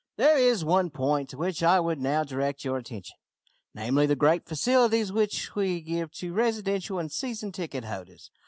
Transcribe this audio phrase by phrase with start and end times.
[0.17, 3.15] "There is one point to which I would now direct your attention
[3.75, 8.31] namely, the great facilities which we give to residential and season ticket holders.